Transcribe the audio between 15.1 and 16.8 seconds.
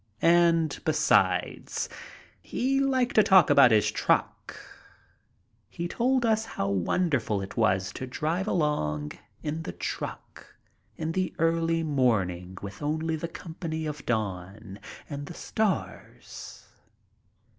the stars.